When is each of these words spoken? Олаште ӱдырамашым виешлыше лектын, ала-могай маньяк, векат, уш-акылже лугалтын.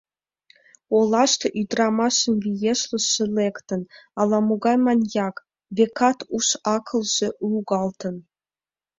Олаште 0.97 1.47
ӱдырамашым 1.61 2.35
виешлыше 2.43 3.25
лектын, 3.37 3.81
ала-могай 4.19 4.77
маньяк, 4.85 5.35
векат, 5.75 6.17
уш-акылже 6.35 7.27
лугалтын. 7.49 8.15